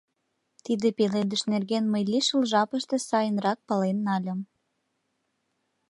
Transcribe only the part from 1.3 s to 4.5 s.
нерген мый лишыл жапыште сайынрак пален нальым.